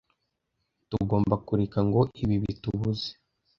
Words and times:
tugomba 0.89 1.35
kureka 1.47 1.79
ngo 1.87 2.01
ibi 2.23 2.35
bitubuze. 2.43 3.09